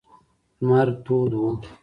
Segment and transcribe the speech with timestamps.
[0.65, 1.43] لمر تود و.